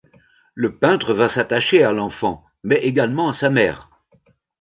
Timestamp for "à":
1.83-1.91, 3.29-3.33